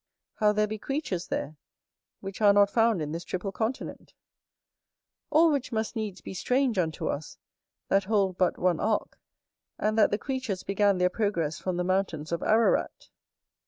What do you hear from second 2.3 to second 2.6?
are